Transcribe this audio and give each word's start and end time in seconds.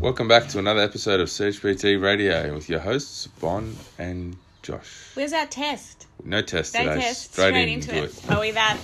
Welcome 0.00 0.28
back 0.28 0.46
to 0.48 0.58
another 0.58 0.80
episode 0.80 1.20
of 1.20 1.28
Surge 1.28 1.58
PT 1.60 1.84
Radio 2.00 2.54
with 2.54 2.68
your 2.68 2.78
hosts 2.80 3.26
Bon 3.40 3.74
and 3.98 4.36
Josh. 4.62 5.10
Where's 5.14 5.32
our 5.32 5.46
test? 5.46 6.06
No 6.24 6.40
test 6.42 6.72
Day 6.72 6.84
today. 6.84 7.00
test. 7.00 7.32
Straight, 7.32 7.68
into, 7.68 8.04
it. 8.04 8.30
Are 8.30 8.40
we 8.40 8.52
that? 8.52 8.78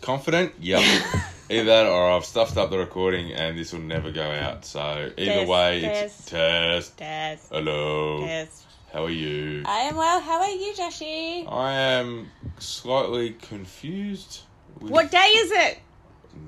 Confident? 0.00 0.52
Yep. 0.60 0.80
Either 1.50 1.64
that 1.64 1.86
or 1.86 2.10
I've 2.12 2.24
stuffed 2.24 2.56
up 2.56 2.70
the 2.70 2.78
recording 2.78 3.32
and 3.32 3.58
this 3.58 3.72
will 3.72 3.80
never 3.80 4.10
go 4.10 4.22
out. 4.22 4.64
So 4.64 5.10
either 5.18 5.32
Test, 5.40 5.48
way, 5.48 5.80
test. 5.82 6.20
it's 6.20 6.30
test. 6.30 6.96
Test. 6.98 7.48
Hello. 7.52 8.20
Test. 8.24 8.64
How 8.92 9.04
are 9.04 9.10
you? 9.10 9.62
I 9.66 9.80
am 9.80 9.96
well. 9.96 10.20
How 10.20 10.40
are 10.40 10.48
you, 10.50 10.72
Joshy? 10.74 11.46
I 11.52 11.72
am 11.74 12.30
slightly 12.58 13.30
confused. 13.42 14.40
with- 14.80 14.90
What 14.90 15.10
day 15.10 15.18
is 15.18 15.50
it? 15.52 15.78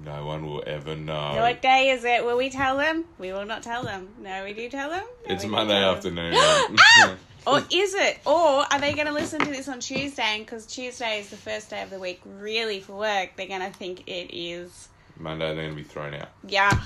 No 0.05 0.25
one 0.25 0.47
will 0.47 0.63
ever 0.67 0.95
know. 0.97 1.35
What 1.37 1.61
day 1.63 1.91
is 1.91 2.05
it? 2.05 2.25
Will 2.25 2.37
we 2.37 2.49
tell 2.51 2.77
them? 2.77 3.05
We 3.19 3.33
will 3.33 3.45
not 3.45 3.63
tell 3.63 3.83
them. 3.83 4.09
No, 4.21 4.45
we 4.45 4.53
do 4.53 4.69
tell 4.69 4.91
them. 4.91 5.05
No, 5.29 5.35
it's 5.35 5.45
Monday 5.45 5.83
afternoon. 5.83 6.35
Ah! 6.37 7.15
Or 7.49 7.59
is 7.71 7.95
it? 7.95 8.19
Or 8.27 8.67
are 8.69 8.81
they 8.81 8.93
going 8.95 9.07
to 9.07 9.13
listen 9.13 9.39
to 9.39 9.47
this 9.47 9.69
on 9.69 9.79
Tuesday? 9.79 10.39
Because 10.41 10.67
Tuesday 10.67 11.21
is 11.21 11.31
the 11.31 11.37
first 11.37 11.71
day 11.71 11.81
of 11.81 11.91
the 11.91 11.99
week, 12.01 12.21
really, 12.25 12.81
for 12.81 12.95
work. 12.99 13.37
They're 13.37 13.47
going 13.47 13.61
to 13.61 13.71
think 13.71 14.09
it 14.09 14.37
is, 14.37 14.89
Monday 15.17 15.47
they're 15.55 15.63
going 15.63 15.77
to 15.77 15.77
be 15.77 15.85
thrown 15.85 16.13
out. 16.15 16.31
yeah, 16.49 16.77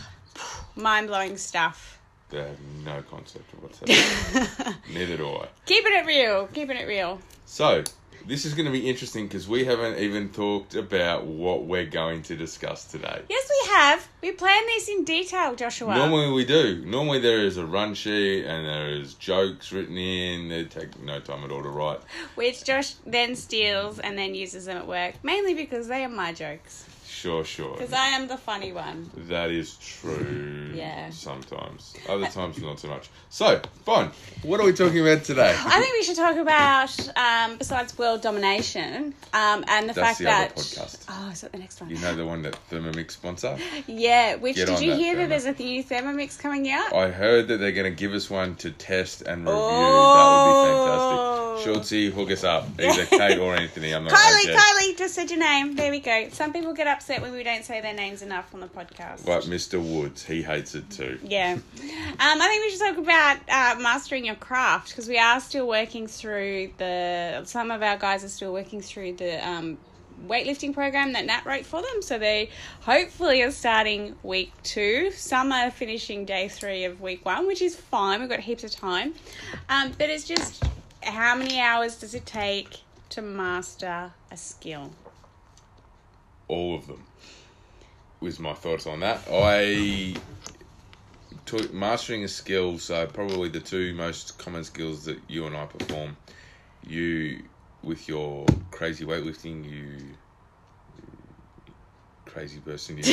mind 0.77 1.07
blowing 1.07 1.39
stuff. 1.39 1.99
They 2.29 2.41
have 2.41 2.59
no 2.85 3.01
concept 3.11 3.51
of 3.55 3.63
what's 3.63 3.79
happening. 4.35 4.75
Neither 4.93 5.17
do 5.17 5.29
I. 5.31 5.49
Keeping 5.65 5.95
it 5.95 6.05
real. 6.05 6.47
Keeping 6.49 6.77
it 6.77 6.87
real. 6.87 7.19
So, 7.47 7.83
this 8.27 8.45
is 8.45 8.55
going 8.55 8.67
to 8.67 8.73
be 8.73 8.89
interesting 8.89 9.27
because 9.27 9.49
we 9.49 9.65
haven't 9.65 9.99
even 9.99 10.29
talked 10.31 10.75
about 10.75 11.27
what 11.27 11.65
we're 11.65 11.87
going 11.87 12.23
to 12.23 12.37
discuss 12.37 12.85
today. 12.85 13.23
Yes, 13.29 13.51
we 13.51 13.71
have. 13.73 14.09
We 14.23 14.33
planned 14.33 14.67
this 14.69 14.89
in 14.89 15.05
detail, 15.05 15.55
Joshua. 15.55 15.95
Normally 15.95 16.33
we 16.33 16.45
do. 16.45 16.85
Normally 16.85 17.21
there 17.21 17.41
is 17.41 17.57
a 17.57 17.67
run 17.67 17.95
sheet 17.95 18.45
and 18.45 18.67
there 18.67 18.91
is 18.91 19.15
jokes 19.15 19.73
written 19.73 19.97
in. 19.97 20.49
They 20.49 20.65
take 20.65 21.01
no 21.03 21.21
time 21.21 21.45
at 21.45 21.51
all 21.51 21.63
to 21.63 21.69
write. 21.69 22.01
Which 22.35 22.65
Josh 22.65 22.95
then 23.07 23.37
steals 23.37 23.99
and 23.99 24.19
then 24.19 24.35
uses 24.35 24.67
them 24.67 24.77
at 24.77 24.87
work, 24.87 25.23
mainly 25.23 25.55
because 25.55 25.89
they 25.89 26.05
are 26.05 26.09
my 26.09 26.33
jokes. 26.33 26.87
Sure, 27.21 27.45
sure. 27.45 27.75
Because 27.75 27.93
I 27.93 28.07
am 28.07 28.29
the 28.29 28.39
funny 28.39 28.73
one. 28.73 29.11
That 29.29 29.51
is 29.51 29.77
true. 29.77 30.73
Yeah. 30.75 31.11
Sometimes. 31.11 31.95
Other 32.09 32.27
times 32.29 32.63
not 32.63 32.81
so 32.81 32.89
much. 32.89 33.11
So, 33.29 33.61
Bon, 33.85 34.11
what 34.43 34.59
are 34.59 34.65
we 34.65 34.73
talking 34.73 35.01
about 35.01 35.25
today? 35.25 35.55
I 35.55 35.81
think 35.81 35.93
we 35.93 36.03
should 36.03 36.17
talk 36.17 36.37
about, 36.37 36.99
um, 37.19 37.59
besides 37.59 37.99
world 37.99 38.23
domination, 38.23 39.13
um, 39.35 39.67
and 39.69 39.87
the 39.87 39.93
fact 39.93 40.21
that. 40.21 40.55
That's 40.57 40.75
fact 40.75 40.77
the 40.77 40.81
that. 40.81 40.87
other 40.87 40.89
podcast. 40.89 41.07
Oh, 41.11 41.31
is 41.31 41.41
that 41.43 41.53
the 41.53 41.59
next 41.59 41.79
one? 41.83 41.91
You 41.91 41.99
know 41.99 42.17
the 42.17 42.25
one 42.25 42.41
that 42.41 42.59
Thermomix 42.71 43.11
sponsor? 43.11 43.59
Yeah, 43.87 44.37
which 44.37 44.57
Get 44.57 44.69
did 44.69 44.81
you 44.81 44.93
that, 44.93 44.99
hear 44.99 45.17
that 45.17 45.29
there's 45.29 45.45
a 45.45 45.53
new 45.53 45.85
Thermomix 45.85 46.39
coming 46.39 46.71
out? 46.71 46.95
I 46.95 47.11
heard 47.11 47.49
that 47.49 47.59
they're 47.59 47.73
going 47.73 47.93
to 47.93 47.99
give 47.99 48.15
us 48.15 48.31
one 48.31 48.55
to 48.57 48.71
test 48.71 49.21
and 49.21 49.43
review. 49.43 49.61
Oh. 49.61 50.17
That 50.17 50.47
would 50.47 50.65
be 50.65 50.71
fantastic. 50.71 51.30
Schultze, 51.65 52.13
hook 52.13 52.31
us 52.31 52.45
up. 52.45 52.67
Either 52.79 53.07
Kate 53.07 53.39
or 53.39 53.55
Anthony. 53.55 53.93
I'm 53.93 54.05
not 54.05 54.13
Kylie, 54.13 54.45
okay. 54.45 54.55
Kylie, 54.55 54.99
just 54.99 55.15
said 55.15 55.31
your 55.31 55.39
name. 55.39 55.77
There 55.77 55.91
we 55.91 56.01
go. 56.01 56.29
Some 56.31 56.53
people 56.53 56.73
get 56.73 56.87
upset 56.87 57.23
when 57.23 57.33
we 57.33 57.43
don't 57.43 57.65
say 57.65 57.81
their 57.81 57.95
names 57.95 58.23
enough 58.23 58.53
on 58.55 58.61
the 58.61 58.69
podcast. 58.69 59.27
Like 59.27 59.45
Mr. 59.45 59.81
Woods, 59.81 60.25
he 60.25 60.43
hates 60.43 60.75
it 60.75 60.89
too. 60.91 61.19
Yeah. 61.23 61.53
Um, 61.53 61.63
I 62.19 62.49
think 62.49 62.65
we 62.65 62.71
should 62.71 62.81
talk 62.81 62.99
about 62.99 63.37
uh, 63.49 63.81
mastering 63.81 64.25
your 64.25 64.35
craft 64.37 64.91
because 64.91 65.09
we 65.09 65.19
are 65.19 65.41
still 65.41 65.67
working 65.67 66.07
through 66.07 66.73
the. 66.79 67.43
Some 67.45 67.71
of 67.71 67.83
our 67.83 67.97
guys 67.97 68.25
are 68.25 68.29
still 68.29 68.53
working 68.53 68.81
through 68.81 69.15
the 69.15 69.47
um, 69.47 69.79
weightlifting 70.27 70.75
program 70.75 71.13
that 71.13 71.25
Nat 71.27 71.45
wrote 71.45 71.65
for 71.67 71.83
them. 71.83 72.03
So 72.03 72.19
they 72.19 72.51
hopefully 72.81 73.43
are 73.43 73.51
starting 73.51 74.17
week 74.23 74.53
two. 74.63 75.11
Some 75.13 75.53
are 75.53 75.71
finishing 75.71 76.25
day 76.25 76.49
three 76.49 76.85
of 76.85 77.01
week 77.01 77.25
one, 77.25 77.47
which 77.47 77.63
is 77.63 77.77
fine. 77.77 78.21
We've 78.21 78.29
got 78.29 78.41
heaps 78.41 78.65
of 78.65 78.71
time. 78.71 79.15
Um, 79.69 79.93
but 79.99 80.11
it's 80.11 80.25
just 80.25 80.65
how 81.03 81.35
many 81.35 81.61
hours 81.61 81.97
does 81.97 82.15
it 82.15 82.27
take 82.27 82.81
to 83.11 83.23
master 83.23 84.13
a 84.31 84.37
skill? 84.37 84.93
All 86.49 86.75
of 86.75 86.87
them. 86.87 87.05
Was 88.21 88.39
my 88.39 88.53
thoughts 88.53 88.87
on 88.87 89.01
that. 89.01 89.21
I 89.31 90.15
took 91.47 91.73
mastering 91.73 92.23
a 92.25 92.29
skill. 92.29 92.79
So 92.79 93.07
probably 93.07 93.49
the 93.49 93.61
two 93.61 93.95
most 93.95 94.39
common 94.39 94.65
skills 94.65 95.05
that 95.07 95.19
you 95.27 95.47
and 95.47 95.57
I 95.57 95.67
perform. 95.67 96.17
You 96.87 97.43
with 97.83 98.09
your 98.09 98.45
crazy 98.71 99.05
weightlifting, 99.05 99.69
you 99.69 100.17
crazy 102.33 102.61
person. 102.61 102.99
You. 102.99 103.05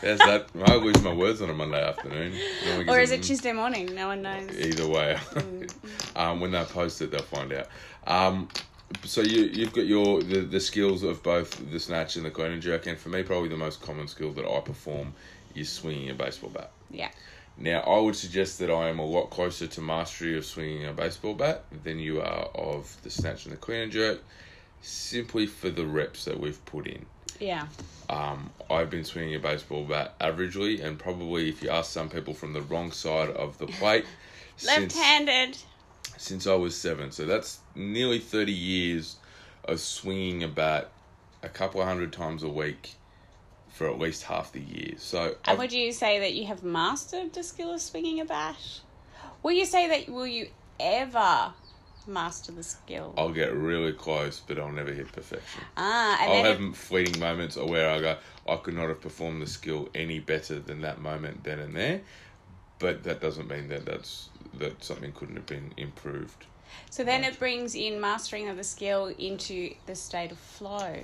There's 0.00 0.18
that. 0.20 0.48
I 0.64 0.74
lose 0.74 1.02
my 1.02 1.12
words 1.12 1.40
on 1.40 1.50
a 1.50 1.54
Monday 1.54 1.82
afternoon. 1.82 2.32
No 2.64 2.92
Or 2.92 2.98
is 2.98 3.10
it 3.10 3.22
Tuesday 3.22 3.52
morning? 3.52 3.94
No 3.94 4.08
one 4.08 4.22
knows. 4.22 4.50
Either 4.58 4.88
way, 4.88 5.18
um, 6.16 6.40
when 6.40 6.50
they 6.50 6.64
post 6.64 7.00
it, 7.02 7.10
they'll 7.10 7.22
find 7.22 7.52
out. 7.52 7.68
Um, 8.06 8.48
so 9.04 9.20
you 9.20 9.44
you've 9.44 9.72
got 9.72 9.86
your 9.86 10.22
the, 10.22 10.40
the 10.40 10.60
skills 10.60 11.02
of 11.02 11.22
both 11.22 11.70
the 11.70 11.80
snatch 11.80 12.16
and 12.16 12.24
the 12.24 12.30
clean 12.30 12.52
and 12.52 12.62
jerk, 12.62 12.86
and 12.86 12.98
for 12.98 13.08
me, 13.08 13.22
probably 13.22 13.48
the 13.48 13.56
most 13.56 13.82
common 13.82 14.08
skill 14.08 14.32
that 14.32 14.46
I 14.46 14.60
perform 14.60 15.14
is 15.54 15.70
swinging 15.70 16.10
a 16.10 16.14
baseball 16.14 16.50
bat. 16.50 16.70
Yeah. 16.90 17.10
Now, 17.58 17.80
I 17.80 17.98
would 17.98 18.14
suggest 18.14 18.58
that 18.58 18.70
I 18.70 18.88
am 18.88 18.98
a 18.98 19.04
lot 19.04 19.30
closer 19.30 19.66
to 19.66 19.80
mastery 19.80 20.36
of 20.36 20.44
swinging 20.44 20.86
a 20.86 20.92
baseball 20.92 21.32
bat 21.32 21.64
than 21.84 21.98
you 21.98 22.20
are 22.20 22.50
of 22.54 22.94
the 23.02 23.08
snatch 23.08 23.46
and 23.46 23.52
the 23.54 23.56
clean 23.56 23.84
and 23.84 23.92
jerk, 23.92 24.22
simply 24.82 25.46
for 25.46 25.70
the 25.70 25.86
reps 25.86 26.26
that 26.26 26.38
we've 26.38 26.62
put 26.66 26.86
in. 26.86 27.06
Yeah. 27.40 27.66
Um, 28.08 28.50
I've 28.70 28.88
been 28.90 29.04
swinging 29.04 29.34
a 29.34 29.38
baseball 29.38 29.84
bat 29.84 30.18
averagely, 30.20 30.82
and 30.84 30.98
probably 30.98 31.48
if 31.48 31.62
you 31.62 31.70
ask 31.70 31.90
some 31.90 32.08
people 32.08 32.34
from 32.34 32.52
the 32.52 32.62
wrong 32.62 32.92
side 32.92 33.30
of 33.30 33.58
the 33.58 33.66
plate, 33.66 34.04
Left-handed. 34.64 35.58
since 36.16 36.46
I 36.46 36.54
was 36.54 36.76
seven. 36.76 37.10
So 37.10 37.26
that's 37.26 37.58
nearly 37.74 38.18
30 38.18 38.52
years 38.52 39.16
of 39.64 39.80
swinging 39.80 40.42
a 40.44 40.48
bat 40.48 40.90
a 41.42 41.48
couple 41.48 41.80
of 41.80 41.86
hundred 41.88 42.12
times 42.12 42.42
a 42.42 42.48
week 42.48 42.92
for 43.72 43.90
at 43.90 43.98
least 43.98 44.22
half 44.22 44.52
the 44.52 44.60
year. 44.60 44.94
So 44.98 45.24
And 45.24 45.36
I've- 45.44 45.58
would 45.58 45.72
you 45.72 45.92
say 45.92 46.18
that 46.20 46.32
you 46.34 46.46
have 46.46 46.62
mastered 46.62 47.32
the 47.34 47.42
skill 47.42 47.72
of 47.74 47.80
swinging 47.82 48.20
a 48.20 48.24
bat? 48.24 48.56
Will 49.42 49.52
you 49.52 49.66
say 49.66 49.88
that 49.88 50.08
will 50.12 50.26
you 50.26 50.48
ever 50.80 51.52
master 52.06 52.52
the 52.52 52.62
skill? 52.62 53.14
I'll 53.16 53.32
get 53.32 53.52
really 53.54 53.92
close, 53.92 54.40
but 54.46 54.58
I'll 54.58 54.72
never 54.72 54.92
hit 54.92 55.10
perfection. 55.12 55.62
ah, 55.76 56.18
and 56.20 56.32
I'll 56.32 56.44
have 56.54 56.76
fleeting 56.76 57.20
moments 57.20 57.56
where 57.56 57.90
I 57.90 58.00
go, 58.00 58.16
I 58.48 58.56
could 58.56 58.74
not 58.74 58.88
have 58.88 59.00
performed 59.00 59.42
the 59.42 59.46
skill 59.46 59.88
any 59.94 60.18
better 60.20 60.58
than 60.58 60.80
that 60.82 61.00
moment 61.00 61.44
then 61.44 61.58
and 61.58 61.74
there. 61.74 62.00
But 62.78 63.04
that 63.04 63.20
doesn't 63.20 63.48
mean 63.48 63.68
that 63.68 63.84
that's 63.86 64.28
that 64.58 64.82
something 64.84 65.12
couldn't 65.12 65.36
have 65.36 65.46
been 65.46 65.72
improved. 65.76 66.46
so 66.90 67.04
then 67.04 67.24
it 67.24 67.38
brings 67.38 67.74
in 67.74 68.00
mastering 68.00 68.48
of 68.48 68.56
the 68.56 68.64
skill 68.64 69.06
into 69.18 69.74
the 69.86 69.94
state 69.94 70.30
of 70.30 70.38
flow. 70.38 70.94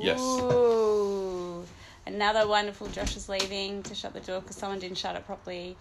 Yes. 0.00 0.20
Ooh. 0.20 1.64
Another 2.06 2.46
wonderful 2.46 2.86
Josh 2.88 3.16
is 3.16 3.28
leaving 3.28 3.82
to 3.84 3.94
shut 3.94 4.12
the 4.12 4.20
door 4.20 4.40
because 4.40 4.56
someone 4.56 4.78
didn't 4.78 4.98
shut 4.98 5.16
it 5.16 5.24
properly. 5.26 5.76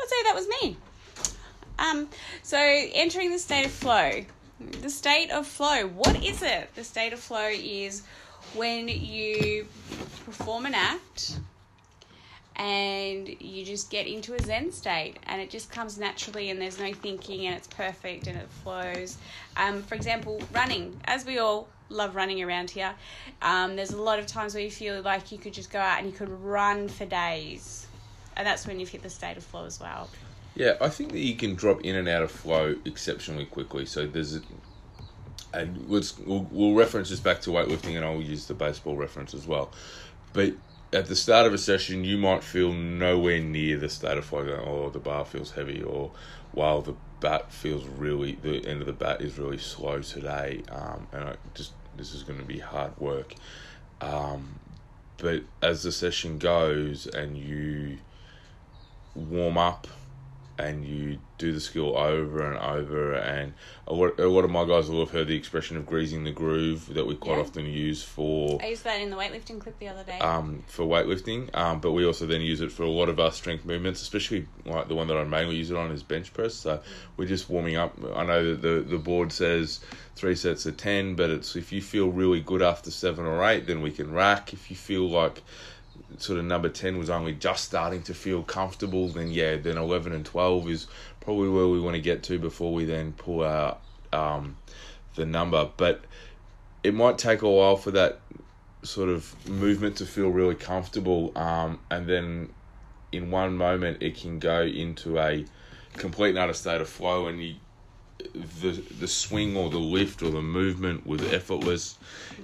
I'd 0.00 0.08
say 0.08 0.16
that 0.24 0.34
was 0.34 0.48
me. 0.62 0.76
Um, 1.80 2.08
so 2.42 2.58
entering 2.58 3.32
the 3.32 3.38
state 3.38 3.64
of 3.64 3.72
flow. 3.72 4.24
The 4.82 4.90
state 4.90 5.30
of 5.30 5.46
flow. 5.46 5.86
What 5.88 6.22
is 6.22 6.42
it? 6.42 6.74
The 6.74 6.84
state 6.84 7.14
of 7.14 7.18
flow 7.18 7.48
is 7.50 8.02
when 8.54 8.88
you 8.88 9.66
perform 10.26 10.66
an 10.66 10.74
act 10.74 11.38
and 12.56 13.28
you 13.40 13.64
just 13.64 13.90
get 13.90 14.06
into 14.06 14.34
a 14.34 14.42
zen 14.42 14.70
state 14.70 15.18
and 15.26 15.40
it 15.40 15.48
just 15.48 15.70
comes 15.70 15.98
naturally 15.98 16.50
and 16.50 16.60
there's 16.60 16.78
no 16.78 16.92
thinking 16.92 17.46
and 17.46 17.56
it's 17.56 17.68
perfect 17.68 18.26
and 18.26 18.36
it 18.36 18.48
flows 18.62 19.16
um, 19.56 19.82
for 19.82 19.94
example 19.94 20.42
running 20.52 20.98
as 21.04 21.24
we 21.24 21.38
all 21.38 21.68
love 21.88 22.14
running 22.14 22.42
around 22.42 22.68
here 22.68 22.92
um, 23.40 23.76
there's 23.76 23.92
a 23.92 24.02
lot 24.02 24.18
of 24.18 24.26
times 24.26 24.52
where 24.52 24.62
you 24.62 24.70
feel 24.70 25.00
like 25.02 25.32
you 25.32 25.38
could 25.38 25.54
just 25.54 25.70
go 25.70 25.78
out 25.78 25.98
and 25.98 26.06
you 26.06 26.12
could 26.12 26.28
run 26.28 26.88
for 26.88 27.06
days 27.06 27.86
and 28.36 28.46
that's 28.46 28.66
when 28.66 28.78
you've 28.78 28.90
hit 28.90 29.02
the 29.02 29.10
state 29.10 29.36
of 29.36 29.44
flow 29.44 29.64
as 29.64 29.80
well 29.80 30.10
Yeah, 30.60 30.74
I 30.78 30.90
think 30.90 31.12
that 31.12 31.20
you 31.20 31.36
can 31.36 31.54
drop 31.54 31.80
in 31.86 31.96
and 31.96 32.06
out 32.06 32.22
of 32.22 32.30
flow 32.30 32.76
exceptionally 32.84 33.46
quickly. 33.46 33.86
So 33.86 34.06
there's, 34.06 34.36
a, 34.36 34.42
and 35.54 35.88
let's 35.88 36.18
we'll, 36.18 36.46
we'll 36.50 36.74
reference 36.74 37.08
this 37.08 37.18
back 37.18 37.40
to 37.42 37.50
weightlifting, 37.50 37.96
and 37.96 38.04
I'll 38.04 38.20
use 38.20 38.46
the 38.46 38.52
baseball 38.52 38.94
reference 38.94 39.32
as 39.32 39.46
well. 39.46 39.72
But 40.34 40.52
at 40.92 41.06
the 41.06 41.16
start 41.16 41.46
of 41.46 41.54
a 41.54 41.58
session, 41.58 42.04
you 42.04 42.18
might 42.18 42.44
feel 42.44 42.74
nowhere 42.74 43.40
near 43.40 43.78
the 43.78 43.88
state 43.88 44.18
of 44.18 44.26
flow. 44.26 44.44
Going, 44.44 44.60
oh, 44.60 44.90
the 44.90 44.98
bar 44.98 45.24
feels 45.24 45.52
heavy, 45.52 45.82
or 45.82 46.10
while 46.52 46.82
the 46.82 46.94
bat 47.20 47.50
feels 47.50 47.86
really, 47.86 48.32
the 48.42 48.62
end 48.66 48.82
of 48.82 48.86
the 48.86 48.92
bat 48.92 49.22
is 49.22 49.38
really 49.38 49.56
slow 49.56 50.02
today, 50.02 50.62
um, 50.70 51.06
and 51.12 51.24
I 51.24 51.36
just 51.54 51.72
this 51.96 52.12
is 52.12 52.22
going 52.22 52.38
to 52.38 52.44
be 52.44 52.58
hard 52.58 52.92
work. 52.98 53.34
Um, 54.02 54.56
but 55.16 55.40
as 55.62 55.84
the 55.84 55.92
session 55.92 56.36
goes 56.36 57.06
and 57.06 57.38
you 57.38 57.96
warm 59.14 59.56
up 59.56 59.86
and 60.60 60.84
you 60.84 61.18
do 61.38 61.52
the 61.52 61.60
skill 61.60 61.96
over 61.96 62.42
and 62.52 62.58
over. 62.58 63.14
And 63.14 63.54
a 63.86 63.94
lot, 63.94 64.20
a 64.20 64.28
lot 64.28 64.44
of 64.44 64.50
my 64.50 64.64
guys 64.66 64.90
will 64.90 65.00
have 65.00 65.10
heard 65.10 65.28
the 65.28 65.34
expression 65.36 65.76
of 65.78 65.86
greasing 65.86 66.24
the 66.24 66.30
groove 66.30 66.92
that 66.94 67.06
we 67.06 67.14
quite 67.16 67.36
Yeah. 67.36 67.42
often 67.44 67.66
use 67.66 68.02
for 68.02 68.60
I 68.62 68.66
used 68.68 68.84
that 68.84 69.00
in 69.00 69.08
the 69.10 69.16
weightlifting 69.16 69.58
clip 69.58 69.78
the 69.78 69.88
other 69.88 70.04
day. 70.04 70.18
um, 70.18 70.62
for 70.66 70.84
weightlifting, 70.84 71.54
um, 71.56 71.80
but 71.80 71.92
we 71.92 72.04
also 72.04 72.26
then 72.26 72.42
use 72.42 72.60
it 72.60 72.70
for 72.70 72.82
a 72.82 72.90
lot 72.90 73.08
of 73.08 73.18
our 73.18 73.32
strength 73.32 73.64
movements, 73.64 74.02
especially 74.02 74.46
like 74.66 74.88
the 74.88 74.94
one 74.94 75.06
that 75.08 75.16
I 75.16 75.24
mainly 75.24 75.56
use 75.56 75.70
it 75.70 75.76
on 75.76 75.90
is 75.90 76.02
bench 76.02 76.32
press. 76.34 76.54
So 76.54 76.80
we're 77.16 77.28
just 77.28 77.48
warming 77.48 77.76
up. 77.76 77.96
I 78.14 78.24
know 78.24 78.50
that 78.50 78.60
the, 78.62 78.80
the 78.86 78.98
board 78.98 79.32
says 79.32 79.80
three 80.14 80.34
sets 80.34 80.66
of 80.66 80.76
10, 80.76 81.14
but 81.14 81.30
it's 81.30 81.56
if 81.56 81.72
you 81.72 81.80
feel 81.80 82.08
really 82.10 82.40
good 82.40 82.60
after 82.60 82.90
seven 82.90 83.24
or 83.24 83.42
eight, 83.44 83.66
then 83.66 83.80
we 83.80 83.90
can 83.90 84.12
rack. 84.12 84.52
If 84.52 84.70
you 84.70 84.76
feel 84.76 85.08
like 85.08 85.42
sort 86.18 86.38
of 86.38 86.44
number 86.44 86.68
10 86.68 86.98
was 86.98 87.10
only 87.10 87.32
just 87.32 87.64
starting 87.64 88.02
to 88.02 88.14
feel 88.14 88.42
comfortable, 88.42 89.08
then 89.08 89.28
yeah, 89.28 89.56
then 89.56 89.76
11 89.76 90.12
and 90.12 90.24
12 90.24 90.68
is 90.68 90.86
probably 91.20 91.48
where 91.48 91.68
we 91.68 91.80
want 91.80 91.94
to 91.94 92.00
get 92.00 92.22
to 92.24 92.38
before 92.38 92.72
we 92.72 92.84
then 92.84 93.12
pull 93.12 93.44
out 93.44 93.80
um, 94.12 94.56
the 95.14 95.24
number. 95.24 95.68
But 95.76 96.02
it 96.82 96.94
might 96.94 97.18
take 97.18 97.42
a 97.42 97.50
while 97.50 97.76
for 97.76 97.90
that 97.92 98.20
sort 98.82 99.08
of 99.08 99.34
movement 99.48 99.96
to 99.96 100.06
feel 100.06 100.28
really 100.28 100.54
comfortable 100.54 101.36
um, 101.36 101.78
and 101.90 102.06
then 102.06 102.48
in 103.12 103.30
one 103.30 103.56
moment 103.56 103.98
it 104.00 104.16
can 104.16 104.38
go 104.38 104.62
into 104.62 105.18
a 105.18 105.44
complete 105.94 106.30
and 106.30 106.38
utter 106.38 106.54
state 106.54 106.80
of 106.80 106.88
flow 106.88 107.26
and 107.26 107.42
you 107.42 107.54
the 108.62 108.70
the 109.00 109.08
swing 109.08 109.56
or 109.56 109.70
the 109.70 109.78
lift 109.78 110.22
or 110.22 110.30
the 110.30 110.42
movement 110.42 111.06
was 111.06 111.22
effortless 111.32 111.98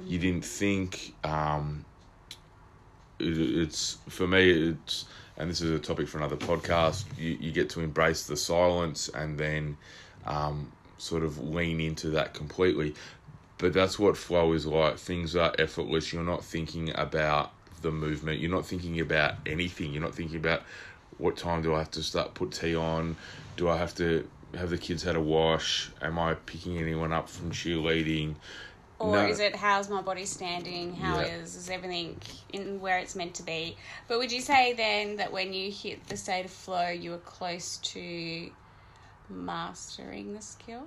you 0.06 0.18
didn't 0.18 0.44
think 0.44 1.14
um, 1.24 1.84
it, 3.18 3.38
it's 3.38 3.98
for 4.08 4.26
me 4.26 4.70
it's 4.70 5.06
and 5.38 5.50
this 5.50 5.60
is 5.60 5.70
a 5.70 5.78
topic 5.78 6.08
for 6.08 6.18
another 6.18 6.36
podcast 6.36 7.04
you, 7.18 7.36
you 7.40 7.52
get 7.52 7.68
to 7.70 7.80
embrace 7.80 8.26
the 8.26 8.36
silence 8.36 9.08
and 9.10 9.38
then 9.38 9.76
um, 10.26 10.72
sort 10.98 11.22
of 11.22 11.38
lean 11.38 11.80
into 11.80 12.10
that 12.10 12.34
completely. 12.34 12.94
But 13.58 13.72
that's 13.72 13.98
what 13.98 14.16
flow 14.16 14.52
is 14.52 14.66
like. 14.66 14.98
Things 14.98 15.34
are 15.34 15.52
effortless. 15.58 16.12
You're 16.12 16.22
not 16.22 16.44
thinking 16.44 16.92
about 16.94 17.52
the 17.80 17.90
movement. 17.90 18.40
You're 18.40 18.50
not 18.50 18.66
thinking 18.66 19.00
about 19.00 19.34
anything. 19.46 19.92
You're 19.92 20.02
not 20.02 20.14
thinking 20.14 20.36
about 20.36 20.62
what 21.18 21.36
time 21.36 21.62
do 21.62 21.74
i 21.74 21.78
have 21.78 21.90
to 21.92 22.02
start 22.02 22.34
put 22.34 22.52
tea 22.52 22.76
on? 22.76 23.16
Do 23.56 23.70
i 23.70 23.76
have 23.78 23.94
to 23.94 24.28
have 24.54 24.68
the 24.68 24.76
kids 24.76 25.02
had 25.02 25.16
a 25.16 25.20
wash? 25.20 25.90
Am 26.02 26.18
i 26.18 26.34
picking 26.34 26.76
anyone 26.76 27.10
up 27.10 27.30
from 27.30 27.50
cheerleading 27.50 28.34
Or 28.98 29.12
No. 29.12 29.26
is 29.26 29.40
it 29.40 29.54
how's 29.54 29.90
my 29.90 30.00
body 30.00 30.24
standing? 30.24 30.94
How 30.96 31.20
Yeah. 31.20 31.26
is 31.26 31.54
is 31.54 31.68
everything 31.68 32.18
in 32.48 32.80
where 32.80 32.98
it's 32.98 33.14
meant 33.14 33.34
to 33.34 33.42
be? 33.42 33.76
But 34.08 34.18
would 34.18 34.32
you 34.32 34.40
say 34.40 34.72
then 34.72 35.16
that 35.16 35.32
when 35.32 35.52
you 35.52 35.70
hit 35.70 36.08
the 36.08 36.16
state 36.16 36.46
of 36.46 36.50
flow, 36.50 36.88
you 36.88 37.10
were 37.10 37.18
close 37.18 37.76
to 37.78 38.50
mastering 39.28 40.32
the 40.34 40.40
skill? 40.40 40.86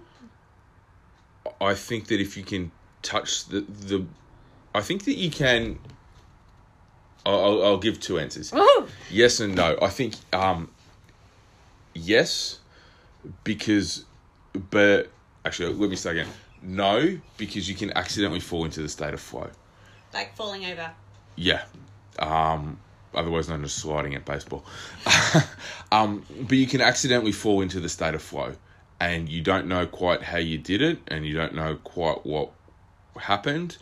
I 1.62 1.76
think 1.76 2.08
that 2.08 2.20
if 2.20 2.36
you 2.36 2.44
can 2.44 2.72
touch 3.02 3.46
the 3.46 3.62
the, 3.62 4.06
I 4.74 4.82
think 4.82 5.06
that 5.06 5.16
you 5.16 5.30
can. 5.30 5.80
I'll, 7.26 7.64
I'll, 7.64 7.78
give 7.78 8.00
two 8.00 8.18
answers. 8.18 8.52
Woo! 8.54 8.88
Yes 9.12 9.40
and 9.40 9.54
no. 9.54 9.78
I 9.82 9.90
think 9.90 10.16
um, 10.34 10.72
yes, 11.94 12.60
because, 13.44 14.06
but 14.72 15.10
actually, 15.46 15.74
let 15.76 15.90
me 15.90 15.96
start 15.96 16.16
again. 16.18 16.32
No, 16.62 17.20
because 17.38 17.70
you 17.70 17.76
can 17.76 17.96
accidentally 17.96 18.40
fall 18.40 18.66
into 18.66 18.82
the 18.82 18.90
state 18.90 19.14
of 19.14 19.22
flow. 19.22 19.50
Like 20.14 20.36
falling 20.36 20.66
over. 20.66 20.92
Yeah. 21.36 21.64
Um, 22.18 22.80
otherwise 23.14 23.48
known 23.50 23.64
as 23.64 23.72
sliding 23.72 24.16
at 24.16 24.26
baseball. 24.26 24.66
um, 25.92 26.26
but 26.42 26.58
you 26.58 26.68
can 26.68 26.82
accidentally 26.82 27.32
fall 27.32 27.62
into 27.62 27.80
the 27.80 27.90
state 27.90 28.14
of 28.14 28.22
flow 28.22 28.54
and 29.00 29.30
you 29.30 29.42
don't 29.42 29.68
know 29.68 29.86
quite 29.86 30.22
how 30.22 30.38
you 30.38 30.58
did 30.58 30.82
it 30.82 31.00
and 31.08 31.26
you 31.26 31.34
don't 31.34 31.56
know 31.56 31.76
quite 31.76 32.26
what 32.26 32.52
happened. 33.18 33.78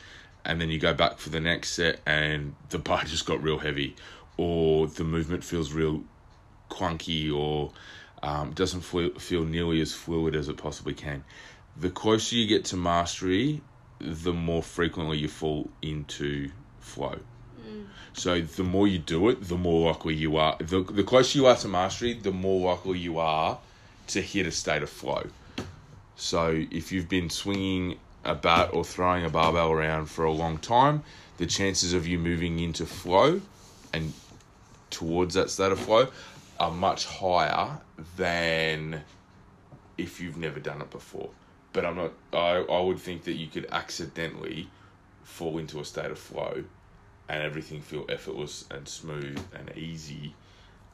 And 0.45 0.61
then 0.61 0.69
you 0.69 0.79
go 0.79 0.93
back 0.93 1.17
for 1.17 1.29
the 1.29 1.41
next 1.41 1.71
set 1.71 1.99
and 2.05 2.55
the 2.69 2.79
bar 2.79 3.03
just 3.05 3.25
got 3.25 3.41
real 3.41 3.57
heavy 3.57 3.95
or 4.37 4.87
the 4.87 5.03
movement 5.03 5.43
feels 5.43 5.73
real 5.73 6.03
clunky 6.69 7.33
or 7.33 7.71
um, 8.23 8.51
doesn't 8.53 8.81
feel, 8.81 9.13
feel 9.15 9.43
nearly 9.43 9.81
as 9.81 9.93
fluid 9.93 10.35
as 10.35 10.47
it 10.47 10.57
possibly 10.57 10.93
can. 10.93 11.23
The 11.79 11.89
closer 11.89 12.35
you 12.35 12.47
get 12.47 12.65
to 12.65 12.77
mastery, 12.77 13.61
the 13.99 14.33
more 14.33 14.63
frequently 14.63 15.17
you 15.17 15.27
fall 15.27 15.69
into 15.81 16.49
flow. 16.79 17.19
Mm. 17.67 17.85
So 18.13 18.41
the 18.41 18.63
more 18.63 18.87
you 18.87 18.99
do 18.99 19.29
it, 19.29 19.47
the 19.47 19.57
more 19.57 19.87
likely 19.91 20.15
you 20.15 20.37
are. 20.37 20.57
The, 20.59 20.81
the 20.83 21.03
closer 21.03 21.37
you 21.37 21.45
are 21.45 21.55
to 21.57 21.67
mastery, 21.67 22.13
the 22.13 22.31
more 22.31 22.71
likely 22.71 22.99
you 22.99 23.19
are 23.19 23.59
to 24.07 24.21
hit 24.21 24.47
a 24.47 24.51
state 24.51 24.81
of 24.81 24.89
flow. 24.89 25.27
So 26.15 26.65
if 26.71 26.91
you've 26.91 27.09
been 27.09 27.29
swinging 27.29 27.99
a 28.23 28.33
bat 28.33 28.71
or 28.73 28.83
throwing 28.83 29.23
a 29.23 29.29
barbell 29.29 29.71
around 29.71 30.07
for 30.07 30.25
a 30.25 30.31
long 30.31 30.57
time, 30.57 31.03
the 31.37 31.45
chances 31.45 31.93
of 31.93 32.07
you 32.07 32.17
moving 32.17 32.59
into 32.59 32.85
flow 32.85 33.41
and 33.93 34.13
towards 34.89 35.35
that 35.35 35.49
state 35.49 35.71
of 35.71 35.79
flow 35.79 36.07
are 36.59 36.71
much 36.71 37.05
higher 37.05 37.77
than 38.15 39.03
if 39.97 40.19
you've 40.19 40.37
never 40.37 40.59
done 40.59 40.81
it 40.81 40.89
before. 40.89 41.29
But 41.77 41.85
I'm 41.85 41.95
not. 41.95 42.11
I 42.33 42.55
I 42.73 42.81
would 42.81 42.97
think 42.97 43.25
that 43.25 43.33
you 43.33 43.45
could 43.45 43.67
accidentally 43.71 44.67
fall 45.23 45.59
into 45.59 45.79
a 45.79 45.85
state 45.85 46.09
of 46.09 46.17
flow, 46.17 46.63
and 47.29 47.43
everything 47.43 47.81
feel 47.81 48.03
effortless 48.09 48.65
and 48.71 48.87
smooth 48.87 49.39
and 49.53 49.77
easy, 49.77 50.33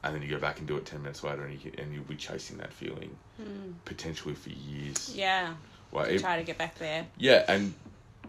and 0.02 0.14
then 0.14 0.20
you 0.20 0.28
go 0.28 0.38
back 0.38 0.58
and 0.58 0.68
do 0.68 0.76
it 0.76 0.84
ten 0.84 1.00
minutes 1.00 1.24
later, 1.24 1.42
and 1.42 1.54
you 1.54 1.70
can, 1.70 1.80
and 1.80 1.94
you'll 1.94 2.04
be 2.04 2.16
chasing 2.16 2.58
that 2.58 2.70
feeling 2.70 3.16
potentially 3.86 4.34
for 4.34 4.50
years. 4.50 5.16
Yeah. 5.16 5.54
Well, 5.90 6.04
it- 6.04 6.18
Try 6.20 6.36
to 6.36 6.44
get 6.44 6.58
back 6.58 6.74
there. 6.78 7.06
yeah, 7.16 7.46
and 7.48 7.72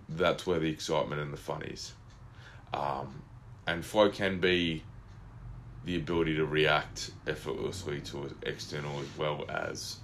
that's 0.07 0.47
where 0.47 0.59
the 0.59 0.69
excitement 0.69 1.19
and 1.19 1.33
the 1.33 1.37
fun 1.37 1.61
is. 1.63 1.91
Um, 2.73 3.21
and 3.67 3.83
flow 3.83 4.09
can 4.09 4.39
be 4.39 4.81
the 5.83 5.97
ability 5.97 6.35
to 6.37 6.45
react 6.45 7.11
effortlessly 7.27 7.99
to 8.01 8.33
external 8.43 8.97
as 9.01 9.17
well 9.17 9.43
as 9.49 9.97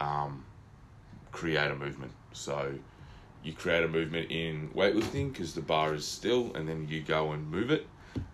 um, 0.00 0.44
create 1.32 1.70
a 1.70 1.74
movement. 1.74 2.12
So 2.32 2.74
you 3.42 3.52
create 3.52 3.82
a 3.82 3.88
movement 3.88 4.30
in 4.30 4.70
weightlifting 4.74 5.32
because 5.32 5.54
the 5.54 5.62
bar 5.62 5.94
is 5.94 6.06
still, 6.06 6.52
and 6.54 6.68
then 6.68 6.86
you 6.88 7.00
go 7.00 7.32
and 7.32 7.50
move 7.50 7.70
it. 7.70 7.86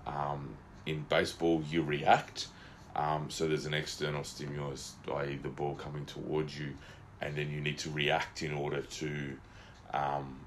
Um, 0.07 0.51
in 0.85 1.05
baseball, 1.09 1.63
you 1.71 1.83
react. 1.83 2.49
Um, 2.97 3.31
so 3.31 3.47
there's 3.47 3.67
an 3.67 3.75
external 3.75 4.25
stimulus, 4.25 4.95
i.e., 5.15 5.39
the 5.43 5.49
ball 5.49 5.75
coming 5.77 6.05
towards 6.05 6.59
you, 6.59 6.75
and 7.21 7.37
then 7.37 7.51
you 7.51 7.61
need 7.61 7.79
to 7.79 7.91
react 7.91 8.43
in 8.43 8.53
order 8.53 8.83
to 8.83 9.37
um, 9.95 10.41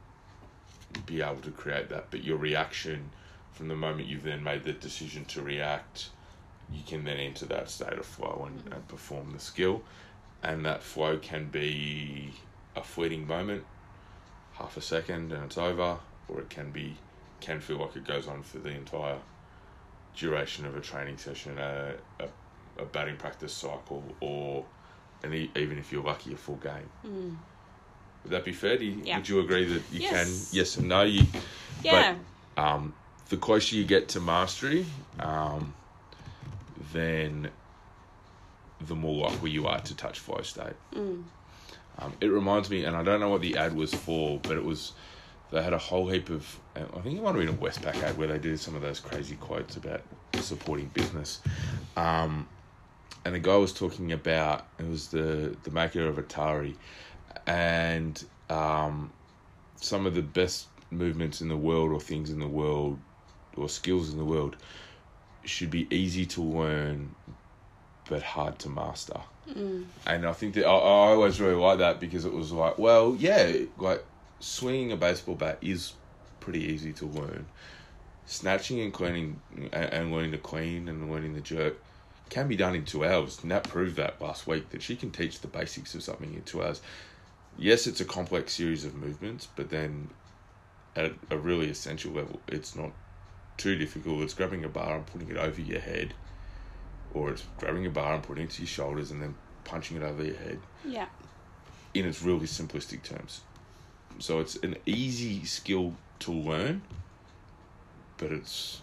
be 1.06 1.22
able 1.22 1.42
to 1.42 1.52
create 1.52 1.90
that. 1.90 2.08
But 2.12 2.24
your 2.24 2.38
reaction, 2.38 3.10
from 3.54 3.68
the 3.68 3.76
moment 3.76 4.08
you've 4.08 4.24
then 4.24 4.44
made 4.44 4.66
the 4.66 4.74
decision 4.74 5.26
to 5.26 5.42
react, 5.42 6.10
you 6.72 6.82
can 6.86 7.04
then 7.04 7.18
enter 7.18 7.46
that 7.48 7.70
state 7.70 7.94
of 7.94 8.06
flow 8.06 8.48
and, 8.48 8.74
and 8.74 8.88
perform 8.88 9.32
the 9.32 9.40
skill. 9.40 9.82
And 10.44 10.66
that 10.66 10.82
flow 10.82 11.18
can 11.18 11.46
be 11.50 12.34
a 12.76 12.82
fleeting 12.84 13.28
moment, 13.28 13.64
half 14.54 14.76
a 14.78 14.82
second, 14.82 15.32
and 15.32 15.44
it's 15.46 15.58
over, 15.58 15.98
or 16.28 16.40
it 16.40 16.50
can 16.50 16.72
be 16.72 16.96
can 17.42 17.60
feel 17.60 17.78
like 17.78 17.96
it 17.96 18.06
goes 18.06 18.28
on 18.28 18.44
for 18.44 18.60
the 18.60 18.70
entire 18.70 19.18
duration 20.16 20.66
of 20.66 20.76
a 20.78 20.80
training 20.82 21.18
session, 21.18 21.58
a, 21.58 21.94
a, 22.20 22.28
a 22.82 22.86
batting 22.86 23.18
practice 23.18 23.54
cycle, 23.54 24.04
or 24.20 24.64
and 25.24 25.34
even 25.34 25.78
if 25.78 25.92
you're 25.92 26.04
lucky, 26.04 26.34
a 26.34 26.38
full 26.38 26.56
game. 26.58 27.38
Would 28.24 28.32
that 28.32 28.46
be 28.46 28.54
fair? 28.54 28.78
Do 28.78 28.86
you, 28.86 29.02
Yeah. 29.04 29.18
Would 29.18 29.30
you 29.30 29.40
agree 29.40 29.66
that 29.66 29.82
you 29.92 30.02
Yes. 30.02 30.10
can? 30.52 30.58
Yes 30.58 30.78
and 30.78 30.88
no. 30.90 31.02
You, 31.04 31.26
Yeah. 31.84 32.16
um, 32.58 32.94
the 33.30 33.38
closer 33.38 33.76
you 33.76 33.84
get 33.86 34.10
to 34.10 34.20
mastery, 34.20 34.86
um, 35.20 35.74
then 36.94 37.50
the 38.88 38.96
more 38.96 39.30
likely 39.30 39.52
you 39.52 39.68
are 39.68 39.80
to 39.82 39.96
touch 39.96 40.20
flow 40.20 40.42
state. 40.42 40.74
Um, 42.00 42.14
it 42.22 42.28
reminds 42.28 42.70
me, 42.70 42.86
and 42.86 42.96
I 42.96 43.04
don't 43.04 43.20
know 43.20 43.30
what 43.30 43.42
the 43.42 43.58
ad 43.58 43.76
was 43.76 43.94
for, 43.94 44.40
but 44.42 44.58
it 44.58 44.64
was 44.64 44.94
they 45.52 45.62
had 45.62 45.74
a 45.74 45.78
whole 45.78 46.08
heap 46.10 46.30
of. 46.30 46.60
I 46.76 47.00
think 47.02 47.18
it 47.18 47.24
might 47.24 47.36
have 47.36 47.46
been 47.46 47.50
a 47.50 47.54
Westpac 47.54 48.02
ad 48.02 48.18
where 48.18 48.28
they 48.28 48.40
did 48.40 48.60
some 48.60 48.76
of 48.76 48.82
those 48.82 49.00
crazy 49.00 49.36
quotes 49.36 49.76
about 49.76 50.02
supporting 50.36 50.88
business. 50.88 51.42
Um, 51.98 52.48
and 53.26 53.36
the 53.36 53.40
guy 53.40 53.58
was 53.58 53.74
talking 53.74 54.12
about 54.14 54.66
it 54.80 54.88
was 54.88 55.10
the 55.10 55.56
the 55.64 55.72
maker 55.72 56.08
of 56.08 56.16
Atari, 56.16 56.76
and 57.46 58.24
um, 58.50 59.12
some 59.76 60.06
of 60.06 60.16
the 60.16 60.22
best 60.22 60.68
movements 60.90 61.42
in 61.42 61.50
the 61.50 61.58
world 61.58 61.92
or 61.92 62.00
things 62.00 62.30
in 62.30 62.40
the 62.40 62.48
world 62.48 63.00
or 63.56 63.70
skills 63.70 64.12
in 64.12 64.18
the 64.18 64.26
world 64.26 64.56
should 65.44 65.70
be 65.70 65.88
easy 65.90 66.26
to 66.26 66.42
learn 66.42 67.16
but 68.10 68.24
hard 68.24 68.60
to 68.60 68.70
master. 68.70 69.20
Mm. 69.50 69.86
And 70.06 70.26
I 70.26 70.34
think 70.34 70.56
that 70.56 70.66
I, 70.66 70.72
I 70.72 71.12
always 71.14 71.40
really 71.40 71.56
like 71.56 71.80
that 71.80 72.00
because 72.00 72.26
it 72.26 72.34
was 72.34 72.52
like, 72.52 72.78
well, 72.78 73.16
yeah, 73.18 73.52
like 73.78 74.04
swinging 74.40 74.92
a 74.92 74.98
baseball 74.98 75.36
bat 75.36 75.58
is 75.62 75.94
pretty 76.40 76.64
easy 76.64 76.94
to 76.94 77.06
learn. 77.06 77.46
Snatching 78.26 78.80
and 78.80 78.94
cleaning 78.94 79.42
and, 79.72 79.74
and 79.74 80.12
learning 80.12 80.32
to 80.32 80.38
clean 80.38 80.88
and 80.88 81.12
learning 81.12 81.34
the 81.34 81.42
jerk 81.42 81.78
can 82.30 82.48
be 82.48 82.56
done 82.56 82.76
in 82.76 82.86
two 82.86 83.06
hours. 83.06 83.44
Nat 83.44 83.64
proved 83.64 83.98
that 83.98 84.22
last 84.22 84.48
week 84.48 84.70
that 84.70 84.82
she 84.82 84.96
can 84.96 85.12
teach 85.12 85.42
the 85.42 85.48
basics 85.48 85.94
of 85.96 86.02
something 86.02 86.34
in 86.34 86.42
two 86.44 86.64
hours. 86.64 86.82
Yes, 87.58 87.88
it's 87.88 88.00
a 88.00 88.06
complex 88.06 88.54
series 88.54 88.86
of 88.86 88.96
movements, 88.96 89.48
but 89.56 89.70
then 89.70 90.10
at 90.96 91.12
a 91.30 91.38
really 91.38 91.70
essential 91.70 92.14
level, 92.14 92.40
it's 92.48 92.76
not 92.76 92.92
too 93.58 93.76
difficult. 93.76 94.22
It's 94.22 94.34
grabbing 94.34 94.64
a 94.64 94.70
bar 94.70 94.96
and 94.96 95.06
putting 95.06 95.30
it 95.30 95.38
over 95.38 95.62
your 95.62 95.82
head, 95.82 96.14
or 97.14 97.32
it's 97.32 97.44
grabbing 97.58 97.86
a 97.86 97.90
bar 97.90 98.14
and 98.16 98.24
putting 98.24 98.46
it 98.46 98.50
to 98.52 98.62
your 98.62 98.68
shoulders 98.68 99.12
and 99.12 99.22
then 99.22 99.36
punching 99.64 99.98
it 99.98 100.04
over 100.04 100.24
your 100.24 100.38
head 100.38 100.60
Yeah. 100.86 101.08
in 101.94 102.06
its 102.06 102.22
really 102.22 102.48
simplistic 102.48 103.04
terms. 103.04 103.42
So 104.20 104.40
it's 104.40 104.56
an 104.58 104.76
easy 104.86 105.46
skill 105.46 105.94
to 106.20 106.32
learn, 106.32 106.82
but 108.18 108.32
it's 108.32 108.82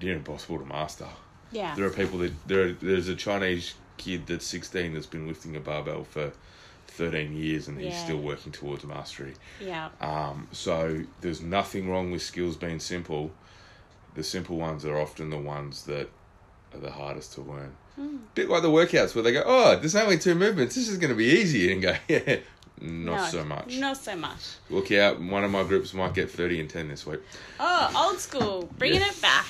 near 0.00 0.16
impossible 0.16 0.58
to 0.58 0.64
master. 0.64 1.08
Yeah. 1.52 1.74
There 1.74 1.86
are 1.86 1.90
people 1.90 2.18
that 2.20 2.32
there. 2.46 2.64
Are, 2.66 2.72
there's 2.72 3.08
a 3.08 3.14
Chinese 3.14 3.74
kid 3.96 4.26
that's 4.26 4.44
16 4.46 4.92
that's 4.94 5.06
been 5.06 5.28
lifting 5.28 5.54
a 5.56 5.60
barbell 5.60 6.02
for 6.04 6.32
13 6.88 7.32
years 7.36 7.68
and 7.68 7.78
he's 7.78 7.92
Yeah. 7.92 8.04
still 8.04 8.18
working 8.20 8.50
towards 8.52 8.84
mastery. 8.84 9.34
Yeah. 9.60 9.90
Um, 10.00 10.48
so 10.52 11.04
there's 11.20 11.40
nothing 11.40 11.88
wrong 11.88 12.10
with 12.10 12.22
skills 12.22 12.56
being 12.56 12.80
simple. 12.80 13.30
The 14.14 14.22
simple 14.24 14.56
ones 14.56 14.84
are 14.84 14.98
often 15.00 15.30
the 15.30 15.38
ones 15.38 15.84
that 15.84 16.08
are 16.74 16.80
the 16.80 16.90
hardest 16.90 17.34
to 17.34 17.42
learn. 17.42 17.72
Hmm. 17.96 18.16
Bit 18.34 18.48
like 18.48 18.62
the 18.62 18.70
workouts 18.70 19.14
where 19.14 19.22
they 19.22 19.32
go, 19.32 19.42
"Oh, 19.46 19.76
there's 19.76 19.94
only 19.96 20.18
two 20.18 20.34
movements. 20.34 20.74
This 20.74 20.88
is 20.88 20.98
going 20.98 21.10
to 21.10 21.16
be 21.16 21.26
easy," 21.26 21.72
and 21.72 21.80
go, 21.80 21.94
"Yeah, 22.08 22.38
not 22.80 23.16
No, 23.16 23.24
so 23.28 23.44
much." 23.44 23.76
Not 23.78 23.96
so 23.96 24.16
much. 24.16 24.40
Look 24.70 24.90
out! 24.92 25.20
One 25.20 25.44
of 25.44 25.50
my 25.50 25.62
groups 25.62 25.94
might 25.94 26.14
get 26.14 26.30
30 26.30 26.60
and 26.60 26.68
10 26.70 26.88
this 26.88 27.06
week. 27.06 27.20
Oh, 27.60 28.08
old 28.08 28.18
school. 28.20 28.68
Bringing 28.78 29.00
Yeah. 29.00 29.08
it 29.10 29.22
back. 29.22 29.46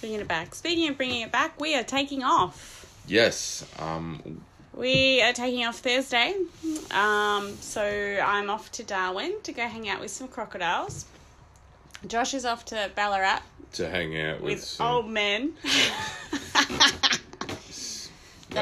Bringing 0.00 0.20
it 0.20 0.28
back. 0.28 0.54
Speaking 0.54 0.88
of 0.88 0.96
bringing 0.96 1.20
it 1.22 1.30
back, 1.32 1.60
we 1.60 1.74
are 1.74 1.82
taking 1.84 2.22
off. 2.24 2.86
Yes. 3.06 3.64
Um, 3.78 4.42
We 4.74 5.20
are 5.20 5.34
taking 5.34 5.66
off 5.66 5.80
Thursday. 5.80 6.34
Um, 6.92 7.54
so 7.60 7.82
I'm 8.24 8.48
off 8.48 8.72
to 8.72 8.82
Darwin 8.82 9.34
to 9.42 9.52
go 9.52 9.66
hang 9.66 9.86
out 9.90 10.00
with 10.00 10.10
some 10.10 10.28
crocodiles. 10.28 11.04
Josh 12.06 12.32
is 12.32 12.46
off 12.46 12.64
to 12.66 12.90
Ballarat 12.96 13.40
to 13.74 13.88
hang 13.90 14.18
out 14.18 14.40
with, 14.40 14.54
with 14.54 14.64
some- 14.64 14.86
old 14.86 15.10
men. 15.10 15.52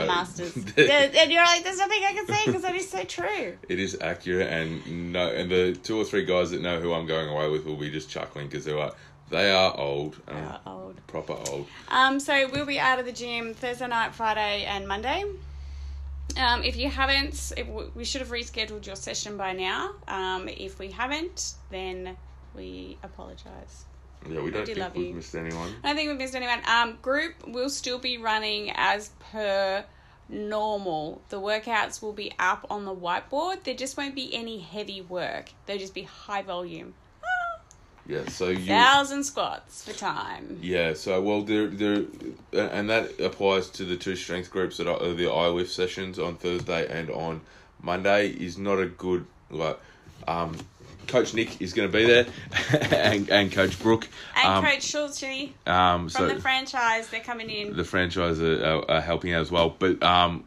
the 0.01 0.07
masters. 0.07 0.57
and 0.77 1.33
you're 1.33 1.45
like, 1.45 1.63
there's 1.65 1.79
nothing 1.79 2.03
I 2.05 2.13
can 2.15 2.27
say 2.27 2.43
because 2.47 2.63
that 2.63 2.75
is 2.75 2.89
so 2.89 3.05
true. 3.05 3.57
It 3.69 3.79
is 3.79 3.99
accurate, 4.01 4.49
and 4.49 5.13
no, 5.13 5.29
and 5.29 5.51
the 5.51 5.75
two 5.83 5.99
or 5.99 6.05
three 6.05 6.25
guys 6.25 6.51
that 6.51 6.61
know 6.63 6.81
who 6.81 6.93
I'm 6.93 7.07
going 7.07 7.29
away 7.29 7.49
with 7.49 7.65
will 7.65 7.77
be 7.77 7.91
just 7.91 8.11
chuckling 8.11 8.47
because 8.49 8.65
they're 8.65 8.77
like, 8.79 8.95
they 9.31 9.51
are 9.51 9.77
old, 9.79 10.17
Uh, 10.27 10.59
old. 10.67 11.01
proper 11.07 11.35
old. 11.51 11.67
Um, 11.89 12.19
so 12.19 12.49
we'll 12.53 12.67
be 12.67 12.81
out 12.81 12.99
of 12.99 13.07
the 13.07 13.13
gym 13.13 13.55
Thursday 13.55 13.87
night, 13.87 14.15
Friday, 14.15 14.65
and 14.65 14.89
Monday. 14.89 15.25
Um, 16.37 16.63
if 16.63 16.77
you 16.77 16.89
haven't, 16.89 17.53
if 17.57 17.67
we 17.95 18.05
should 18.05 18.21
have 18.21 18.31
rescheduled 18.31 18.87
your 18.87 18.97
session 18.97 19.37
by 19.37 19.53
now. 19.53 19.95
Um, 20.09 20.49
if 20.49 20.79
we 20.79 20.91
haven't, 20.91 21.55
then 21.71 22.17
we 22.55 22.99
apologise. 23.03 23.85
Yeah, 24.29 24.41
we 24.41 24.51
don't 24.51 24.67
do 24.67 24.75
think 24.75 24.95
we've 24.95 25.07
you. 25.09 25.15
missed 25.15 25.35
anyone. 25.35 25.73
I 25.83 25.89
don't 25.89 25.97
think 25.97 26.09
we've 26.09 26.19
missed 26.19 26.35
anyone. 26.35 26.61
Um, 26.69 26.99
group 27.01 27.35
will 27.47 27.71
still 27.71 27.99
be 27.99 28.19
running 28.19 28.71
as 28.75 29.11
per 29.33 29.85
normal. 30.29 31.23
The 31.31 31.41
workouts 31.41 32.03
will 32.03 32.13
be 32.13 32.33
up 32.39 32.67
on 32.71 32.85
the 32.85 32.95
whiteboard. 32.95 33.65
There 33.65 33.75
just 33.75 33.97
won't 33.97 34.15
be 34.15 34.35
any 34.35 34.59
heavy 34.61 35.01
work. 35.01 35.51
They'll 35.67 35.79
just 35.79 35.95
be 35.95 36.03
high 36.03 36.43
volume. 36.43 36.95
Yeah, 38.07 38.27
so 38.29 38.49
you. 38.49 38.67
Thousand 38.67 39.25
squats 39.25 39.85
for 39.85 39.93
time. 39.93 40.59
Yeah, 40.61 40.95
so 40.95 41.21
well, 41.21 41.43
there, 41.43 41.69
there, 41.69 42.05
and 42.53 42.91
that 42.91 43.21
applies 43.21 43.71
to 43.71 43.85
the 43.85 43.97
two 43.97 44.17
strength 44.17 44.51
groups 44.51 44.79
that 44.79 44.89
are 44.89 44.99
the 45.15 45.29
lift 45.29 45.71
sessions 45.71 46.19
on 46.19 46.37
Thursday 46.37 46.89
and 46.89 47.09
on 47.11 47.43
Monday. 47.81 48.29
Is 48.29 48.59
not 48.59 48.81
a 48.81 48.87
good 48.87 49.27
like. 49.51 49.79
Um, 50.27 50.57
Coach 51.07 51.35
Nick 51.35 51.61
is 51.61 51.73
going 51.73 51.91
to 51.91 51.97
be 51.97 52.05
there, 52.05 52.27
and, 52.93 53.29
and 53.31 53.53
Coach 53.53 53.79
Brooke. 53.81 54.09
And 54.37 54.47
um, 54.47 54.65
Coach 54.65 54.83
Schultze 54.83 55.53
um, 55.67 56.09
from 56.09 56.09
so 56.09 56.29
the 56.29 56.41
franchise, 56.41 57.09
they're 57.09 57.21
coming 57.21 57.51
in. 57.51 57.77
the 57.77 57.85
franchise 57.85 58.41
are, 58.41 58.65
are, 58.65 58.91
are 58.91 59.01
helping 59.01 59.33
out 59.33 59.41
as 59.41 59.51
well. 59.51 59.71
But 59.71 60.03
um, 60.03 60.45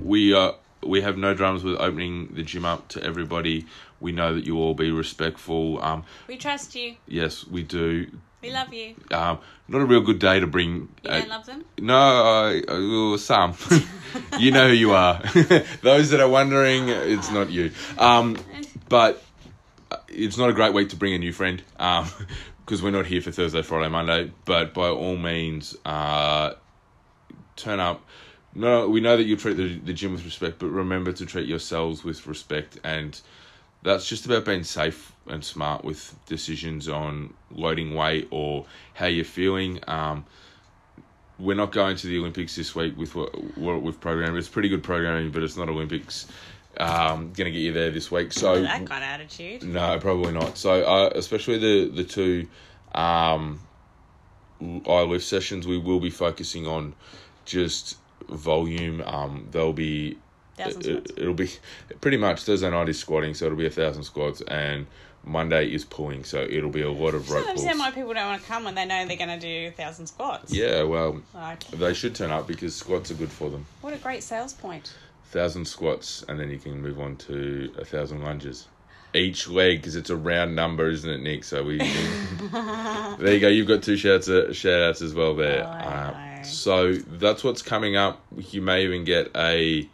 we 0.00 0.34
are 0.34 0.54
we 0.84 1.00
have 1.00 1.16
no 1.16 1.34
dramas 1.34 1.64
with 1.64 1.76
opening 1.80 2.28
the 2.34 2.42
gym 2.42 2.64
up 2.64 2.88
to 2.88 3.02
everybody. 3.02 3.66
We 4.00 4.12
know 4.12 4.34
that 4.34 4.44
you 4.44 4.58
all 4.58 4.74
be 4.74 4.90
respectful. 4.90 5.82
Um, 5.82 6.04
We 6.28 6.36
trust 6.36 6.74
you. 6.74 6.96
yes, 7.06 7.46
we 7.46 7.62
do. 7.62 8.10
We 8.40 8.52
love 8.52 8.72
you. 8.72 8.94
Um, 9.10 9.40
not 9.66 9.80
a 9.80 9.84
real 9.84 10.00
good 10.00 10.20
day 10.20 10.38
to 10.38 10.46
bring. 10.46 10.88
You 11.02 11.10
uh, 11.10 11.18
don't 11.18 11.28
love 11.28 11.46
them? 11.46 11.64
no, 11.80 11.96
I, 11.96 12.62
well, 12.68 13.18
some. 13.18 13.56
you 14.38 14.52
know 14.52 14.68
who 14.68 14.74
you 14.74 14.92
are. 14.92 15.20
Those 15.82 16.10
that 16.10 16.20
are 16.20 16.28
wondering, 16.28 16.88
it's 16.88 17.32
not 17.32 17.50
you. 17.50 17.72
Um, 17.98 18.36
but 18.88 19.16
uh, 19.16 19.18
it's 20.08 20.38
not 20.38 20.50
a 20.50 20.52
great 20.52 20.72
week 20.72 20.90
to 20.90 20.96
bring 20.96 21.14
a 21.14 21.18
new 21.18 21.32
friend 21.32 21.62
because 21.78 22.82
we're 22.82 22.90
not 22.90 23.06
here 23.06 23.20
for 23.20 23.30
Thursday, 23.30 23.62
Friday, 23.62 23.88
Monday. 23.88 24.32
But 24.44 24.74
by 24.74 24.88
all 24.88 25.16
means, 25.16 25.76
uh, 25.84 26.54
turn 27.56 27.80
up. 27.80 28.04
No, 28.54 28.88
we 28.88 29.00
know 29.00 29.16
that 29.16 29.24
you 29.24 29.36
treat 29.36 29.56
the, 29.56 29.78
the 29.78 29.92
gym 29.92 30.12
with 30.12 30.24
respect, 30.24 30.58
but 30.58 30.68
remember 30.68 31.12
to 31.12 31.26
treat 31.26 31.46
yourselves 31.46 32.02
with 32.02 32.26
respect. 32.26 32.78
And 32.82 33.20
that's 33.82 34.08
just 34.08 34.26
about 34.26 34.44
being 34.44 34.64
safe 34.64 35.12
and 35.26 35.44
smart 35.44 35.84
with 35.84 36.16
decisions 36.26 36.88
on 36.88 37.34
loading 37.50 37.94
weight 37.94 38.28
or 38.30 38.66
how 38.94 39.06
you're 39.06 39.24
feeling. 39.24 39.80
Um, 39.86 40.24
we're 41.38 41.56
not 41.56 41.70
going 41.70 41.96
to 41.96 42.06
the 42.06 42.18
Olympics 42.18 42.56
this 42.56 42.74
week 42.74 42.96
with 42.96 43.14
what, 43.14 43.56
what 43.56 43.82
we've 43.82 44.00
programmed. 44.00 44.36
It's 44.36 44.48
pretty 44.48 44.68
good 44.68 44.82
programming, 44.82 45.30
but 45.30 45.42
it's 45.42 45.56
not 45.56 45.68
Olympics. 45.68 46.26
Um, 46.78 47.32
gonna 47.36 47.50
get 47.50 47.58
you 47.60 47.72
there 47.72 47.90
this 47.90 48.10
week. 48.10 48.32
So 48.32 48.62
That 48.62 48.86
kind 48.86 49.02
of 49.04 49.10
attitude. 49.10 49.62
no, 49.64 49.98
probably 49.98 50.32
not. 50.32 50.56
So, 50.56 50.82
uh, 50.84 51.10
especially 51.14 51.58
the 51.58 51.88
the 51.90 52.04
two 52.04 52.46
um, 52.94 53.60
eye 54.60 55.02
lift 55.02 55.24
sessions, 55.24 55.66
we 55.66 55.78
will 55.78 56.00
be 56.00 56.10
focusing 56.10 56.66
on 56.66 56.94
just 57.44 57.96
volume. 58.28 59.02
Um, 59.04 59.48
there'll 59.50 59.72
be 59.72 60.18
Thousand 60.56 60.86
it, 61.16 61.24
will 61.26 61.34
be 61.34 61.50
pretty 62.00 62.16
much 62.16 62.42
Thursday 62.42 62.70
night 62.70 62.88
is 62.88 62.98
squatting, 62.98 63.34
so 63.34 63.46
it'll 63.46 63.58
be 63.58 63.66
a 63.66 63.70
thousand 63.70 64.02
squats, 64.02 64.40
and 64.42 64.86
Monday 65.24 65.72
is 65.72 65.84
pulling, 65.84 66.24
so 66.24 66.40
it'll 66.40 66.70
be 66.70 66.82
a 66.82 66.90
lot 66.90 67.14
of 67.14 67.30
rope 67.30 67.40
don't 67.44 67.50
understand 67.50 67.78
pulls. 67.78 67.80
why 67.80 67.90
people 67.92 68.14
don't 68.14 68.26
want 68.26 68.42
to 68.42 68.48
come 68.48 68.64
when 68.64 68.74
they 68.74 68.84
know 68.84 69.06
they're 69.06 69.16
going 69.16 69.28
to 69.28 69.38
do 69.38 69.68
a 69.68 69.70
thousand 69.70 70.06
squats. 70.06 70.52
Yeah, 70.52 70.82
well, 70.84 71.20
Like, 71.34 71.64
they 71.68 71.94
should 71.94 72.14
turn 72.16 72.30
up 72.32 72.46
because 72.48 72.74
squats 72.74 73.10
are 73.10 73.14
good 73.14 73.30
for 73.30 73.50
them. 73.50 73.66
what 73.82 73.92
a 73.94 73.98
great 73.98 74.22
sales 74.24 74.52
point. 74.52 74.92
Thousand 75.30 75.66
squats, 75.66 76.24
and 76.28 76.38
then 76.40 76.50
you 76.50 76.58
can 76.58 76.80
move 76.80 76.98
on 77.00 77.16
to 77.16 77.72
a 77.78 77.84
thousand 77.84 78.22
lunges. 78.22 78.66
Each 79.14 79.48
leg, 79.48 79.78
because 79.78 79.96
it's 79.96 80.10
a 80.10 80.16
round 80.16 80.54
number, 80.54 80.88
isn't 80.88 81.08
it, 81.10 81.20
Nick? 81.22 81.44
So 81.44 81.64
we 81.64 81.78
there 82.52 83.34
you 83.34 83.40
go. 83.40 83.48
You've 83.48 83.68
got 83.68 83.82
two 83.82 83.96
shouts, 83.96 84.28
uh, 84.28 84.52
shout 84.52 84.82
outs 84.82 85.00
as 85.02 85.14
well 85.14 85.34
there. 85.34 85.64
Oh, 85.64 85.68
Uh, 85.70 86.42
so 86.42 86.92
that's 86.94 87.42
what's 87.42 87.62
coming 87.62 87.96
up. 87.96 88.20
You 88.36 88.60
may 88.62 88.84
even 88.84 89.04
get 89.04 89.30
a 89.36 89.88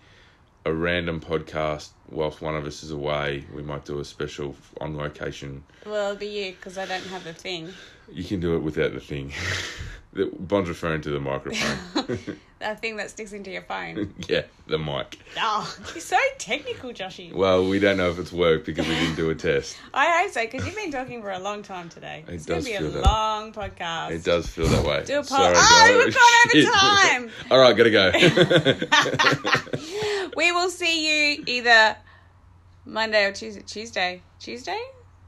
a 0.66 0.72
random 0.72 1.20
podcast 1.20 1.90
whilst 2.08 2.40
one 2.40 2.56
of 2.56 2.66
us 2.66 2.82
is 2.82 2.90
away. 2.90 3.44
We 3.54 3.62
might 3.62 3.84
do 3.84 3.98
a 4.00 4.04
special 4.04 4.56
on 4.80 4.96
location. 4.96 5.62
Well, 5.84 6.10
it'll 6.12 6.18
be 6.18 6.26
you 6.26 6.52
because 6.52 6.78
I 6.78 6.86
don't 6.86 7.04
have 7.06 7.24
the 7.24 7.34
thing. 7.34 7.72
You 8.10 8.24
can 8.24 8.40
do 8.40 8.56
it 8.56 8.60
without 8.60 8.94
the 8.94 9.00
thing. 9.00 9.32
The- 10.14 10.30
Bond's 10.38 10.68
referring 10.68 11.00
to 11.02 11.10
the 11.10 11.20
microphone. 11.20 12.18
That 12.60 12.80
thing 12.80 12.96
that 12.96 13.10
sticks 13.10 13.32
into 13.34 13.50
your 13.50 13.60
phone. 13.60 14.14
yeah, 14.28 14.42
the 14.68 14.78
mic. 14.78 15.18
oh, 15.38 15.76
you're 15.92 16.00
so 16.00 16.16
technical, 16.38 16.92
Joshy. 16.92 17.30
Well, 17.30 17.68
we 17.68 17.78
don't 17.78 17.98
know 17.98 18.08
if 18.08 18.18
it's 18.18 18.32
worked 18.32 18.64
because 18.64 18.88
we 18.88 18.94
didn't 18.94 19.16
do 19.16 19.28
a 19.28 19.34
test. 19.34 19.76
I 19.92 20.22
hope 20.22 20.30
so 20.30 20.40
because 20.46 20.64
you've 20.64 20.74
been 20.74 20.90
talking 20.90 21.20
for 21.20 21.30
a 21.30 21.38
long 21.38 21.62
time 21.62 21.90
today. 21.90 22.24
It 22.26 22.32
it's 22.34 22.46
going 22.46 22.62
to 22.62 22.66
be 22.66 22.74
a 22.76 22.80
long 23.02 23.52
podcast. 23.52 24.12
It 24.12 24.24
does 24.24 24.46
feel 24.46 24.66
that 24.68 24.82
way. 24.86 25.02
Do 25.04 25.20
a. 25.20 25.24
Sorry, 25.24 25.52
Oh, 25.54 26.04
we've 26.06 26.14
gone 26.14 26.62
over 26.62 26.72
time. 26.72 27.30
All 27.50 27.58
right, 27.58 27.76
gotta 27.76 27.90
go. 27.90 28.12
We 30.34 30.50
will 30.52 30.70
see 30.70 31.34
you 31.36 31.44
either 31.46 31.98
Monday 32.86 33.26
or 33.26 33.32
Tuesday. 33.32 33.62
Tuesday? 33.66 34.22
Tuesday? 34.38 34.80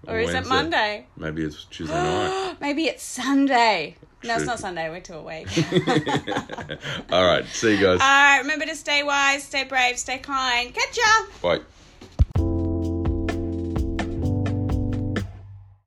Or 0.08 0.18
is 0.18 0.34
it 0.34 0.46
Monday? 0.46 1.06
Maybe 1.16 1.44
it's 1.44 1.64
Tuesday 1.64 1.94
night. 1.94 2.56
Maybe 2.60 2.84
it's 2.84 3.02
Sunday. 3.02 3.96
No, 4.24 4.36
it's 4.36 4.46
not 4.46 4.58
Sunday. 4.58 4.88
We're 4.90 5.00
too 5.00 5.14
awake. 5.14 5.48
All 7.12 7.24
right, 7.24 7.44
see 7.46 7.76
you 7.76 7.82
guys. 7.82 8.00
All 8.00 8.06
right, 8.06 8.38
remember 8.38 8.66
to 8.66 8.74
stay 8.74 9.02
wise, 9.02 9.44
stay 9.44 9.64
brave, 9.64 9.98
stay 9.98 10.18
kind. 10.18 10.74
Catch 10.74 10.96
ya! 10.96 11.26
Bye. 11.42 11.60